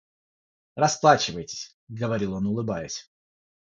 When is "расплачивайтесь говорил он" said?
0.75-2.47